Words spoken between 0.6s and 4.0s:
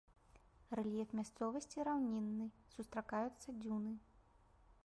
Рэльеф мясцовасці раўнінны, сустракаюцца дзюны.